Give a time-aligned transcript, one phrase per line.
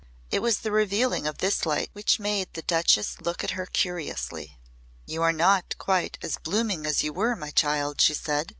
[0.31, 4.57] It was the revealing of this light which made the Duchess look at her curiously.
[5.05, 8.49] "You are not quite as blooming as you were, my child," she said.